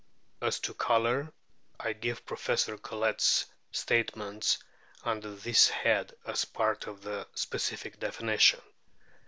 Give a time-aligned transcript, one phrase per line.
[0.41, 1.31] As to colour,
[1.79, 4.57] I give Professor Collett's statements
[5.03, 8.61] under this head as a part of the specific definition.